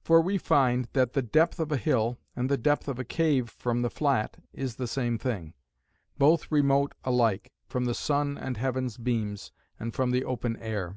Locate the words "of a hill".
1.60-2.18